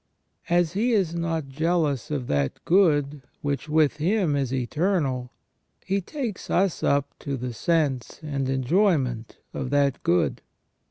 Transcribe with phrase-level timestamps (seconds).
[0.49, 5.29] As he is not jealous of that good which with Him is eternal,
[5.85, 10.41] He takes us up to the sense and enjoyment of that good.